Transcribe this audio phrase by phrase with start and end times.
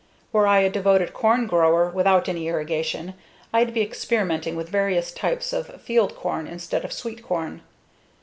[0.33, 3.13] Were I a devoted corn grower without any irrigation,
[3.53, 7.61] I'd be experimenting with various types of field corn instead of sweet corn.